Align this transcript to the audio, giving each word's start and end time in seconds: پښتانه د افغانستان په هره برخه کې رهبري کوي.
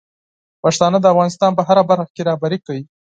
پښتانه 0.63 0.97
د 1.01 1.05
افغانستان 1.13 1.51
په 1.55 1.61
هره 1.67 1.83
برخه 1.89 2.11
کې 2.15 2.25
رهبري 2.29 2.59
کوي. 2.65 2.83